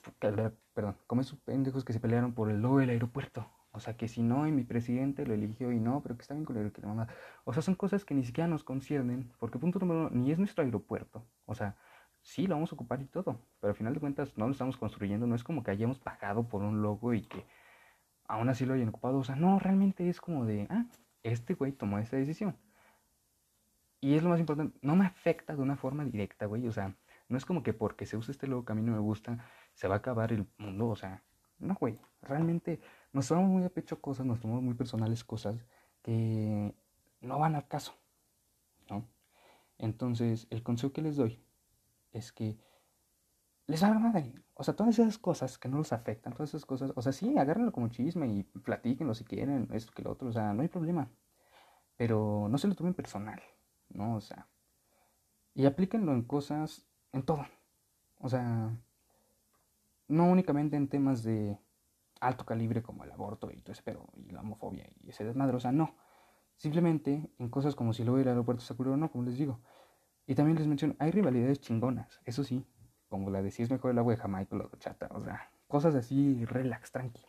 perdón, 0.75 0.97
como 1.07 1.21
esos 1.21 1.39
pendejos 1.41 1.85
que 1.85 1.93
se 1.93 2.01
pelearon 2.01 2.35
por 2.35 2.51
el 2.51 2.61
logo 2.61 2.79
del 2.79 2.91
aeropuerto. 2.91 3.51
O 3.75 3.81
sea, 3.81 3.97
que 3.97 4.07
si 4.07 4.23
no, 4.23 4.47
y 4.47 4.53
mi 4.53 4.65
presidente 4.65 5.25
lo 5.27 5.33
eligió 5.33 5.73
y 5.73 5.81
no, 5.81 6.03
pero 6.03 6.17
que 6.17 6.23
está 6.23 6.35
bien 6.35 6.45
con 6.45 6.59
el 6.59 6.73
que 6.73 6.83
mamá. 6.83 7.09
O 7.45 7.55
sea, 7.55 7.63
son 7.63 7.75
cosas 7.75 8.05
que 8.05 8.15
ni 8.15 8.23
siquiera 8.23 8.47
nos 8.47 8.65
conciernen, 8.65 9.33
porque 9.39 9.59
punto 9.59 9.79
número 9.79 10.01
uno, 10.01 10.11
ni 10.11 10.31
es 10.31 10.39
nuestro 10.39 10.63
aeropuerto. 10.63 11.27
O 11.47 11.55
sea, 11.55 11.77
sí, 12.21 12.47
lo 12.47 12.55
vamos 12.55 12.71
a 12.71 12.75
ocupar 12.75 13.01
y 13.01 13.07
todo, 13.07 13.41
pero 13.61 13.71
al 13.71 13.77
final 13.77 13.95
de 13.95 14.01
cuentas 14.01 14.37
no 14.37 14.47
lo 14.47 14.53
estamos 14.53 14.77
construyendo, 14.77 15.27
no 15.27 15.35
es 15.35 15.43
como 15.43 15.63
que 15.63 15.71
hayamos 15.71 15.99
pagado 15.99 16.47
por 16.49 16.63
un 16.63 16.83
logo 16.83 17.15
y 17.15 17.23
que 17.23 17.47
aún 18.27 18.49
así 18.49 18.67
lo 18.67 18.75
hayan 18.75 18.89
ocupado. 18.89 19.19
O 19.19 19.25
sea, 19.25 19.37
no, 19.37 19.59
realmente 19.59 20.09
es 20.09 20.21
como 20.21 20.45
de, 20.45 20.67
ah, 20.71 20.87
este 21.23 21.55
güey 21.55 21.73
tomó 21.73 21.99
esta 21.99 22.17
decisión. 22.17 22.57
Y 24.01 24.15
es 24.15 24.23
lo 24.23 24.31
más 24.31 24.41
importante, 24.41 24.77
no 24.83 24.97
me 24.97 25.07
afecta 25.07 25.55
de 25.55 25.63
una 25.63 25.77
forma 25.77 26.05
directa, 26.05 26.47
güey. 26.47 26.67
O 26.67 26.73
sea, 26.73 26.97
no 27.29 27.39
es 27.39 27.45
como 27.45 27.63
que 27.63 27.73
porque 27.73 28.07
se 28.07 28.17
usa 28.17 28.33
este 28.33 28.47
logo 28.47 28.65
que 28.65 28.73
a 28.73 28.75
mí 28.75 28.83
no 28.83 28.93
me 28.93 28.99
gusta, 28.99 29.39
se 29.75 29.89
va 29.89 29.95
a 29.97 29.99
acabar 29.99 30.33
el 30.33 30.47
mundo. 30.59 30.89
O 30.89 30.97
sea, 30.97 31.23
no, 31.59 31.75
güey. 31.75 31.99
Realmente 32.23 32.81
nos 33.13 33.29
tomamos 33.29 33.51
muy 33.51 33.65
a 33.65 33.71
pecho 33.71 34.01
cosas, 34.01 34.27
nos 34.27 34.41
tomamos 34.41 34.63
muy 34.63 34.75
personales 34.75 35.25
cosas 35.25 35.65
que 36.03 36.75
no 37.21 37.39
van 37.39 37.55
al 37.55 37.69
caso, 37.69 37.95
¿no? 38.91 39.09
Entonces, 39.79 40.47
el 40.51 40.63
consejo 40.63 40.93
que 40.93 41.03
les 41.03 41.17
doy 41.17 41.43
es 42.13 42.33
que 42.33 42.59
les 43.73 43.83
haga 43.83 43.99
madre. 43.99 44.35
O 44.53 44.65
sea, 44.65 44.77
todas 44.77 44.99
esas 44.99 45.17
cosas 45.17 45.57
que 45.57 45.67
no 45.67 45.79
los 45.79 45.95
afectan, 45.95 46.35
todas 46.35 46.51
esas 46.51 46.67
cosas, 46.67 46.93
o 46.95 47.01
sea, 47.01 47.11
sí, 47.11 47.39
agárrenlo 47.39 47.73
como 47.73 47.89
chisme 47.89 48.27
y 48.27 48.43
platíquenlo 48.43 49.15
si 49.15 49.25
quieren, 49.25 49.69
esto 49.73 49.93
que 49.95 50.03
lo 50.03 50.11
otro, 50.11 50.29
o 50.29 50.33
sea, 50.33 50.53
no 50.53 50.61
hay 50.61 50.69
problema. 50.69 51.11
Pero 51.97 52.49
no 52.51 52.59
se 52.59 52.69
lo 52.69 52.75
tomen 52.75 52.93
personal, 52.93 53.41
¿no? 53.89 54.17
O 54.17 54.21
sea, 54.21 54.47
y 55.55 55.65
aplíquenlo 55.65 56.13
en 56.13 56.23
cosas, 56.23 56.87
en 57.13 57.23
todo. 57.23 57.47
O 58.19 58.29
sea, 58.29 58.77
no 60.09 60.31
únicamente 60.31 60.77
en 60.77 60.89
temas 60.89 61.23
de 61.23 61.59
alto 62.21 62.45
calibre 62.45 62.83
como 62.83 63.05
el 63.05 63.11
aborto 63.11 63.51
y 63.51 63.63
todo 63.63 63.73
ese 63.73 63.83
pero 63.83 64.07
y 64.17 64.31
la 64.33 64.43
homofobia 64.43 64.87
y 65.01 65.09
ese 65.09 65.25
desmadre, 65.25 65.57
o 65.57 65.61
sea, 65.61 65.73
no. 65.73 65.97
Simplemente 66.57 67.33
en 67.39 67.49
cosas 67.49 67.75
como 67.75 67.95
si 67.95 68.05
luego 68.05 68.21
el 68.21 68.29
aeropuerto 68.29 68.63
se 68.63 68.75
o 68.75 68.97
no, 68.99 69.11
como 69.11 69.25
les 69.25 69.39
digo. 69.39 69.63
Y 70.27 70.35
también 70.35 70.59
les 70.59 70.67
menciono, 70.67 70.95
hay 70.99 71.11
rivalidades 71.11 71.61
chingonas, 71.61 72.21
eso 72.27 72.45
sí, 72.45 72.67
como 73.13 73.29
la 73.29 73.43
de 73.43 73.51
si 73.51 73.63
es 73.63 73.71
mejor 73.71 73.91
el 73.91 73.99
agua 73.99 74.15
de 74.15 74.21
Jamaica 74.23 74.57
o 74.57 74.59
la 74.59 74.71
chata, 74.79 75.07
o 75.11 75.21
sea, 75.21 75.51
cosas 75.69 75.95
así, 75.95 76.47
relax, 76.47 76.93
tranqui. 76.93 77.23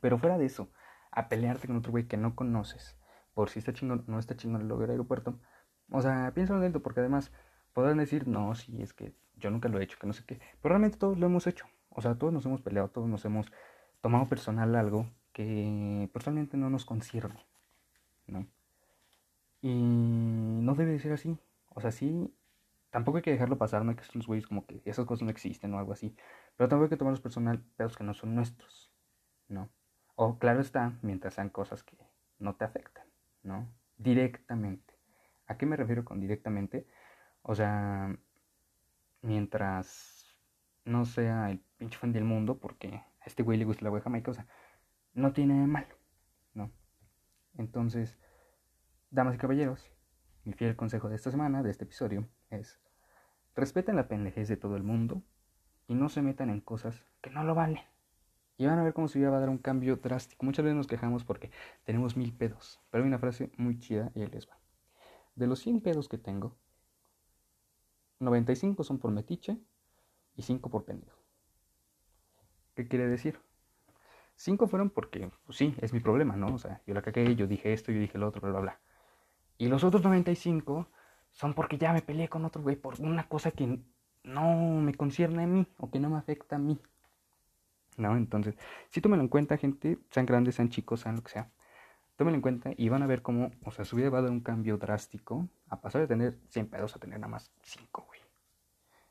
Pero 0.00 0.18
fuera 0.18 0.38
de 0.38 0.46
eso, 0.46 0.72
a 1.12 1.28
pelearte 1.28 1.68
con 1.68 1.76
otro 1.76 1.92
güey 1.92 2.08
que 2.08 2.16
no 2.16 2.34
conoces, 2.34 2.96
por 3.32 3.48
si 3.48 3.60
está 3.60 3.72
chingón 3.72 4.02
no 4.08 4.18
está 4.18 4.36
chingón 4.36 4.62
el 4.62 4.66
logo 4.66 4.80
del 4.80 4.90
aeropuerto, 4.90 5.38
o 5.92 6.02
sea, 6.02 6.32
piénsalo 6.34 6.58
dentro, 6.58 6.82
porque 6.82 6.98
además 6.98 7.30
podrán 7.74 7.98
decir, 7.98 8.26
no, 8.26 8.56
sí, 8.56 8.82
es 8.82 8.92
que 8.92 9.14
yo 9.36 9.50
nunca 9.52 9.68
lo 9.68 9.78
he 9.78 9.84
hecho, 9.84 10.00
que 10.00 10.08
no 10.08 10.12
sé 10.12 10.24
qué, 10.24 10.40
pero 10.60 10.70
realmente 10.72 10.98
todos 10.98 11.16
lo 11.16 11.26
hemos 11.26 11.46
hecho, 11.46 11.66
o 11.90 12.02
sea, 12.02 12.16
todos 12.16 12.32
nos 12.32 12.44
hemos 12.44 12.60
peleado, 12.60 12.88
todos 12.88 13.08
nos 13.08 13.24
hemos 13.24 13.52
tomado 14.00 14.26
personal 14.26 14.74
algo 14.74 15.08
que 15.32 16.10
personalmente 16.12 16.56
no 16.56 16.70
nos 16.70 16.84
concierne, 16.84 17.46
¿no? 18.26 18.48
Y 19.62 19.72
no 20.60 20.74
debe 20.74 20.98
ser 20.98 21.12
así, 21.12 21.38
o 21.68 21.80
sea, 21.80 21.92
sí 21.92 22.34
tampoco 22.90 23.18
hay 23.18 23.22
que 23.22 23.30
dejarlo 23.30 23.58
pasar, 23.58 23.84
no 23.84 23.90
hay 23.90 23.96
que 23.96 24.04
ser 24.04 24.16
los 24.16 24.26
güeyes 24.26 24.46
como 24.46 24.66
que 24.66 24.82
esas 24.84 25.06
cosas 25.06 25.24
no 25.24 25.30
existen 25.30 25.74
o 25.74 25.78
algo 25.78 25.92
así. 25.92 26.14
Pero 26.56 26.68
tampoco 26.68 26.84
hay 26.84 26.90
que 26.90 26.96
tomarlos 26.96 27.20
personal 27.20 27.60
pedos 27.76 27.96
que 27.96 28.04
no 28.04 28.14
son 28.14 28.34
nuestros, 28.34 28.92
¿no? 29.48 29.70
O 30.14 30.38
claro 30.38 30.60
está, 30.60 30.98
mientras 31.02 31.34
sean 31.34 31.50
cosas 31.50 31.82
que 31.82 31.96
no 32.38 32.56
te 32.56 32.64
afectan, 32.64 33.06
¿no? 33.42 33.72
Directamente. 33.96 34.94
¿A 35.46 35.56
qué 35.56 35.66
me 35.66 35.76
refiero 35.76 36.04
con 36.04 36.20
directamente? 36.20 36.86
O 37.42 37.54
sea, 37.54 38.16
mientras 39.22 40.36
no 40.84 41.04
sea 41.04 41.50
el 41.50 41.60
pinche 41.76 41.98
fan 41.98 42.12
del 42.12 42.24
mundo, 42.24 42.58
porque 42.58 42.88
a 43.20 43.24
este 43.26 43.42
güey 43.42 43.58
le 43.58 43.64
gusta 43.64 43.84
la 43.84 43.90
wea 43.90 44.02
jamaica, 44.02 44.30
o 44.30 44.34
sea, 44.34 44.46
no 45.14 45.32
tiene 45.32 45.66
malo, 45.66 45.96
¿no? 46.54 46.70
Entonces, 47.56 48.18
Damas 49.10 49.34
y 49.36 49.38
caballeros, 49.38 49.90
mi 50.48 50.54
fiel 50.54 50.76
consejo 50.76 51.10
de 51.10 51.16
esta 51.16 51.30
semana, 51.30 51.62
de 51.62 51.70
este 51.70 51.84
episodio, 51.84 52.26
es 52.48 52.80
respeten 53.54 53.96
la 53.96 54.08
pendejez 54.08 54.48
de 54.48 54.56
todo 54.56 54.76
el 54.76 54.82
mundo 54.82 55.22
y 55.86 55.94
no 55.94 56.08
se 56.08 56.22
metan 56.22 56.48
en 56.48 56.62
cosas 56.62 57.04
que 57.20 57.28
no 57.28 57.44
lo 57.44 57.54
valen. 57.54 57.82
Y 58.56 58.64
van 58.64 58.78
a 58.78 58.82
ver 58.82 58.94
cómo 58.94 59.08
su 59.08 59.18
vida 59.18 59.28
va 59.28 59.36
a 59.36 59.40
dar 59.40 59.50
un 59.50 59.58
cambio 59.58 59.96
drástico. 59.96 60.46
Muchas 60.46 60.64
veces 60.64 60.74
nos 60.74 60.86
quejamos 60.86 61.22
porque 61.22 61.50
tenemos 61.84 62.16
mil 62.16 62.32
pedos, 62.32 62.80
pero 62.90 63.04
hay 63.04 63.08
una 63.08 63.18
frase 63.18 63.52
muy 63.58 63.78
chida 63.78 64.10
y 64.14 64.22
ahí 64.22 64.28
les 64.28 64.48
va. 64.48 64.58
De 65.34 65.46
los 65.46 65.58
100 65.60 65.82
pedos 65.82 66.08
que 66.08 66.16
tengo, 66.16 66.56
95 68.20 68.82
son 68.84 68.98
por 68.98 69.10
metiche 69.10 69.58
y 70.34 70.42
5 70.42 70.70
por 70.70 70.86
pendejo. 70.86 71.20
¿Qué 72.74 72.88
quiere 72.88 73.06
decir? 73.06 73.38
5 74.36 74.66
fueron 74.66 74.88
porque, 74.88 75.30
pues 75.44 75.58
sí, 75.58 75.74
es 75.82 75.92
mi 75.92 76.00
problema, 76.00 76.36
¿no? 76.36 76.54
O 76.54 76.58
sea, 76.58 76.80
yo 76.86 76.94
la 76.94 77.02
cagué, 77.02 77.36
yo 77.36 77.46
dije 77.46 77.74
esto, 77.74 77.92
yo 77.92 78.00
dije 78.00 78.16
lo 78.16 78.28
otro, 78.28 78.40
bla, 78.40 78.50
bla, 78.50 78.60
bla. 78.60 78.80
Y 79.58 79.66
los 79.68 79.84
otros 79.84 80.02
95 80.02 80.88
son 81.32 81.54
porque 81.54 81.78
ya 81.78 81.92
me 81.92 82.02
peleé 82.02 82.28
con 82.28 82.44
otro 82.44 82.62
güey 82.62 82.76
por 82.76 83.00
una 83.00 83.28
cosa 83.28 83.50
que 83.50 83.80
no 84.24 84.80
me 84.80 84.94
concierne 84.94 85.44
a 85.44 85.46
mí 85.46 85.66
o 85.78 85.90
que 85.90 86.00
no 86.00 86.10
me 86.10 86.18
afecta 86.18 86.56
a 86.56 86.58
mí. 86.58 86.80
¿No? 87.96 88.16
Entonces, 88.16 88.56
si 88.90 89.00
tómenlo 89.00 89.24
en 89.24 89.28
cuenta, 89.28 89.56
gente, 89.56 89.98
sean 90.10 90.26
grandes, 90.26 90.54
sean 90.54 90.70
chicos, 90.70 91.00
sean 91.00 91.16
lo 91.16 91.22
que 91.22 91.32
sea. 91.32 91.50
Tómenlo 92.16 92.36
en 92.36 92.42
cuenta 92.42 92.70
y 92.76 92.88
van 92.88 93.02
a 93.02 93.06
ver 93.06 93.22
cómo, 93.22 93.50
o 93.64 93.70
sea, 93.72 93.84
su 93.84 93.96
vida 93.96 94.10
va 94.10 94.18
a 94.18 94.22
dar 94.22 94.30
un 94.30 94.40
cambio 94.40 94.78
drástico 94.78 95.48
a 95.68 95.80
pasar 95.80 96.00
de 96.02 96.06
tener 96.06 96.38
100 96.48 96.68
pedos 96.68 96.94
a 96.94 96.98
tener 97.00 97.18
nada 97.18 97.30
más 97.30 97.50
5, 97.62 98.04
güey. 98.06 98.20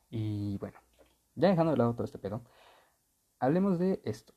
Y 0.10 0.58
bueno, 0.58 0.80
ya 1.36 1.50
dejando 1.50 1.72
de 1.72 1.78
lado 1.78 1.94
todo 1.94 2.06
este 2.06 2.18
pedo, 2.18 2.44
hablemos 3.40 3.80
de 3.80 4.02
esto. 4.04 4.34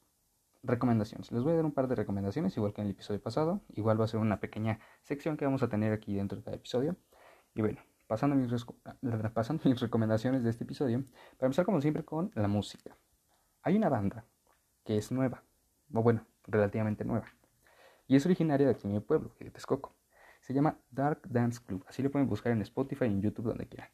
Recomendaciones. 0.62 1.33
Les 1.33 1.43
voy 1.43 1.52
a 1.52 1.57
dar 1.57 1.64
un 1.64 1.73
par 1.73 1.88
de 1.88 1.95
recomendaciones, 1.95 2.57
igual 2.57 2.75
que 2.75 2.83
en 2.83 2.88
el 2.88 2.93
episodio 2.93 3.23
pasado. 3.23 3.62
Igual 3.75 4.00
va 4.00 4.05
a 4.05 4.09
ser 4.09 4.21
una 4.21 4.40
pequeña 4.40 4.79
sección 5.02 5.37
que 5.37 5.45
vamos 5.45 5.62
a 5.62 5.69
tener 5.69 5.93
aquí 5.93 6.14
dentro 6.14 6.37
de 6.37 6.45
cada 6.45 6.57
episodio. 6.57 6.97
Y 7.55 7.62
bueno, 7.62 7.81
pasando 8.11 8.35
mis, 8.35 8.67
pasando 9.35 9.62
mis 9.64 9.81
recomendaciones 9.81 10.43
de 10.43 10.50
este 10.50 10.64
episodio, 10.64 11.05
para 11.38 11.47
empezar 11.47 11.64
como 11.64 11.81
siempre 11.81 12.05
con 12.05 12.33
la 12.35 12.49
música. 12.49 12.97
Hay 13.62 13.76
una 13.76 13.88
banda 13.88 14.25
que 14.85 14.97
es 14.97 15.12
nueva, 15.12 15.45
o 15.95 16.02
bueno, 16.02 16.26
relativamente 16.49 17.05
nueva, 17.05 17.26
y 18.09 18.17
es 18.17 18.26
originaria 18.26 18.67
de 18.67 18.73
aquí 18.73 18.88
en 18.88 18.95
mi 18.95 19.00
pueblo, 19.00 19.33
de 19.38 19.50
Texcoco. 19.52 19.95
Se 20.40 20.52
llama 20.52 20.79
Dark 20.90 21.23
Dance 21.29 21.61
Club, 21.64 21.85
así 21.87 22.02
lo 22.02 22.11
pueden 22.11 22.29
buscar 22.29 22.50
en 22.50 22.62
Spotify 22.62 23.05
en 23.05 23.23
YouTube, 23.23 23.47
donde 23.47 23.69
quieran. 23.69 23.90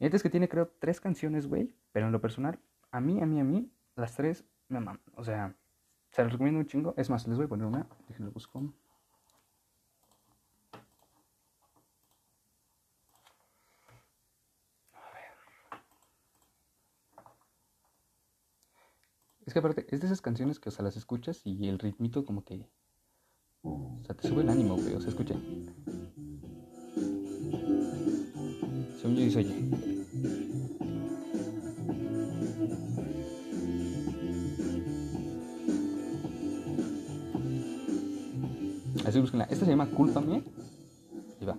Y 0.00 0.06
es 0.06 0.22
que 0.22 0.30
tiene 0.30 0.48
creo 0.48 0.72
tres 0.80 1.00
canciones, 1.00 1.46
güey, 1.46 1.76
pero 1.92 2.06
en 2.06 2.12
lo 2.12 2.20
personal, 2.20 2.58
a 2.90 3.00
mí, 3.00 3.22
a 3.22 3.26
mí, 3.26 3.38
a 3.38 3.44
mí, 3.44 3.70
las 3.94 4.16
tres 4.16 4.44
me 4.66 4.78
aman. 4.78 5.00
O 5.14 5.22
sea, 5.22 5.54
se 6.10 6.22
las 6.22 6.32
recomiendo 6.32 6.60
un 6.60 6.66
chingo. 6.66 6.94
Es 6.96 7.10
más, 7.10 7.26
les 7.26 7.36
voy 7.36 7.46
a 7.46 7.48
poner 7.48 7.66
una, 7.66 7.86
déjenlo 8.08 8.32
busco. 8.32 8.72
Es 19.46 19.52
que 19.52 19.58
aparte, 19.58 19.84
es 19.90 20.00
de 20.00 20.06
esas 20.06 20.20
canciones 20.20 20.60
que, 20.60 20.68
o 20.68 20.72
sea, 20.72 20.84
las 20.84 20.96
escuchas 20.96 21.40
y 21.44 21.68
el 21.68 21.80
ritmito 21.80 22.24
como 22.24 22.44
que... 22.44 22.68
O 23.62 24.00
sea, 24.06 24.14
te 24.14 24.28
sube 24.28 24.42
el 24.42 24.48
ánimo, 24.48 24.76
güey. 24.76 24.94
O 24.94 25.00
sea, 25.00 25.10
escucha. 25.10 25.34
Según 29.00 29.16
yo 29.16 29.22
dice, 29.24 29.38
oye. 29.40 29.99
Así 39.04 39.20
busquenla. 39.20 39.44
Esta 39.50 39.64
se 39.64 39.70
llama 39.70 39.90
Culpa 39.90 40.20
Mía. 40.20 40.42
Y 41.40 41.44
va. 41.44 41.56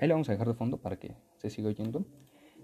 Ahí 0.00 0.08
la 0.08 0.14
vamos 0.14 0.28
a 0.28 0.32
dejar 0.32 0.48
de 0.48 0.54
fondo 0.54 0.78
para 0.78 0.98
que 0.98 1.16
se 1.36 1.50
siga 1.50 1.68
oyendo. 1.68 2.06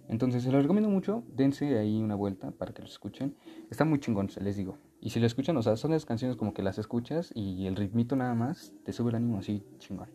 Entonces, 0.08 0.42
se 0.42 0.50
los 0.50 0.62
recomiendo 0.62 0.88
mucho. 0.88 1.22
Dense 1.34 1.78
ahí 1.78 2.00
una 2.00 2.14
vuelta 2.14 2.50
para 2.50 2.72
que 2.72 2.82
los 2.82 2.92
escuchen. 2.92 3.36
Está 3.70 3.84
muy 3.84 4.00
chingón, 4.00 4.30
se 4.30 4.40
les 4.40 4.56
digo. 4.56 4.78
Y 5.00 5.10
si 5.10 5.20
lo 5.20 5.26
escuchan, 5.26 5.56
o 5.56 5.62
sea, 5.62 5.76
son 5.76 5.90
las 5.90 6.06
canciones 6.06 6.36
como 6.36 6.54
que 6.54 6.62
las 6.62 6.78
escuchas 6.78 7.30
y 7.34 7.66
el 7.66 7.76
ritmito 7.76 8.16
nada 8.16 8.34
más 8.34 8.72
te 8.84 8.92
sube 8.92 9.10
el 9.10 9.16
ánimo 9.16 9.38
así 9.38 9.62
chingón. 9.78 10.08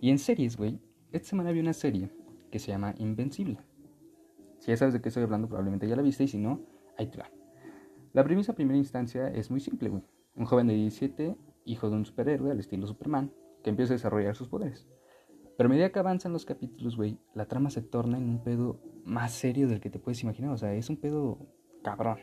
Y 0.00 0.10
en 0.10 0.18
series, 0.18 0.56
güey, 0.56 0.78
esta 1.12 1.28
semana 1.28 1.50
vi 1.50 1.60
una 1.60 1.72
serie 1.72 2.10
que 2.50 2.58
se 2.58 2.68
llama 2.68 2.94
Invencible. 2.98 3.58
Si 4.58 4.68
ya 4.68 4.76
sabes 4.76 4.94
de 4.94 5.00
qué 5.00 5.08
estoy 5.08 5.22
hablando, 5.22 5.48
probablemente 5.48 5.88
ya 5.88 5.96
la 5.96 6.02
viste. 6.02 6.24
Y 6.24 6.28
si 6.28 6.38
no, 6.38 6.60
ahí 6.96 7.06
te 7.06 7.18
va. 7.18 7.30
La 8.12 8.24
premisa 8.24 8.52
a 8.52 8.54
primera 8.54 8.78
instancia 8.78 9.28
es 9.28 9.50
muy 9.50 9.60
simple, 9.60 9.88
güey. 9.88 10.02
Un 10.34 10.44
joven 10.44 10.66
de 10.66 10.74
17, 10.74 11.36
hijo 11.64 11.90
de 11.90 11.96
un 11.96 12.04
superhéroe 12.04 12.50
al 12.50 12.60
estilo 12.60 12.86
Superman, 12.86 13.32
que 13.62 13.70
empieza 13.70 13.92
a 13.92 13.96
desarrollar 13.96 14.34
sus 14.34 14.48
poderes. 14.48 14.88
Pero 15.56 15.66
a 15.66 15.70
medida 15.70 15.90
que 15.90 15.98
avanzan 15.98 16.32
los 16.32 16.44
capítulos, 16.44 16.96
güey, 16.96 17.18
la 17.34 17.46
trama 17.46 17.70
se 17.70 17.82
torna 17.82 18.16
en 18.18 18.28
un 18.28 18.42
pedo 18.42 18.80
más 19.04 19.32
serio 19.32 19.68
del 19.68 19.80
que 19.80 19.90
te 19.90 19.98
puedes 19.98 20.22
imaginar. 20.22 20.52
O 20.52 20.56
sea, 20.56 20.72
es 20.74 20.88
un 20.88 20.96
pedo 20.96 21.38
cabrón. 21.82 22.18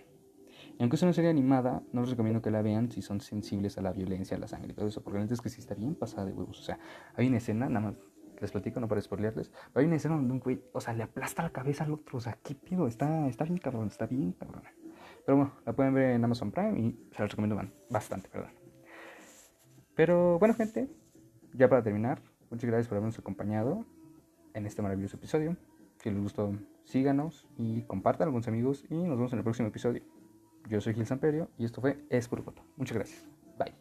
Y 0.78 0.82
aunque 0.82 0.96
es 0.96 1.04
una 1.04 1.14
serie 1.14 1.30
animada, 1.30 1.84
no 1.92 2.02
les 2.02 2.10
recomiendo 2.10 2.42
que 2.42 2.52
la 2.52 2.62
vean 2.62 2.92
si 2.92 3.02
son 3.02 3.22
sensibles 3.22 3.78
a 3.78 3.82
la 3.82 3.92
violencia, 3.92 4.38
a 4.38 4.40
la 4.40 4.48
sangre 4.48 4.72
y 4.72 4.76
todo 4.76 4.88
eso. 4.88 5.04
Porque 5.04 5.18
la 5.20 5.26
neta 5.26 5.34
es 5.34 5.42
que 5.42 5.50
sí 5.50 5.60
está 5.60 5.76
bien 5.76 5.96
pasada 5.96 6.26
de 6.26 6.34
huevos. 6.34 6.60
O 6.60 6.64
sea, 6.64 6.80
hay 7.16 7.28
una 7.28 7.38
escena, 7.38 7.68
nada 7.68 7.88
más 7.88 8.00
les 8.42 8.52
platico, 8.52 8.80
no 8.80 8.88
para 8.88 9.02
spoilearles. 9.02 9.50
Pero 9.50 9.82
hay 9.82 9.86
una 9.86 9.96
escena 9.96 10.16
donde 10.16 10.34
un 10.34 10.40
güey, 10.40 10.62
o 10.74 10.82
sea, 10.82 10.94
le 10.94 11.04
aplasta 11.04 11.44
la 11.44 11.50
cabeza 11.52 11.84
al 11.84 11.94
otro. 11.94 12.18
O 12.18 12.22
sea, 12.22 12.38
¿qué 12.44 12.56
pedo? 12.56 12.88
Está, 12.88 13.28
está 13.28 13.44
bien 13.46 13.58
cabrón, 13.58 13.88
está 13.88 14.06
bien 14.06 14.34
cabrón. 14.34 14.64
Pero 15.26 15.38
bueno, 15.38 15.54
la 15.66 15.74
pueden 15.74 15.94
ver 15.94 16.12
en 16.12 16.24
Amazon 16.24 16.52
Prime 16.52 16.80
y 16.80 17.10
se 17.12 17.22
la 17.22 17.28
recomiendo 17.28 17.60
bastante, 17.90 18.30
perdón. 18.30 18.52
Pero 19.96 20.38
bueno, 20.40 20.54
gente, 20.54 20.90
ya 21.54 21.70
para 21.70 21.82
terminar, 21.82 22.22
Muchas 22.50 22.70
gracias 22.70 22.88
por 22.88 22.98
habernos 22.98 23.20
acompañado 23.20 23.86
en 24.54 24.66
este 24.66 24.82
maravilloso 24.82 25.18
episodio. 25.18 25.58
Si 26.02 26.10
les 26.10 26.22
gustó, 26.22 26.54
síganos 26.84 27.48
y 27.58 27.82
compartan 27.82 28.32
con 28.32 28.42
sus 28.42 28.48
amigos 28.50 28.86
y 28.90 28.96
nos 28.96 29.18
vemos 29.18 29.34
en 29.34 29.40
el 29.40 29.44
próximo 29.44 29.68
episodio. 29.68 30.04
Yo 30.70 30.80
soy 30.80 30.94
Gil 30.94 31.06
Samperio 31.06 31.50
y 31.58 31.66
esto 31.66 31.82
fue 31.82 32.06
Es 32.10 32.30
Muchas 32.78 32.96
gracias. 32.96 33.28
Bye. 33.58 33.76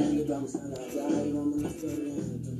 Young 0.00 0.24
dogs, 0.26 0.56
I 0.56 0.60
ride 0.60 1.34
on 1.36 1.62
the 1.62 2.59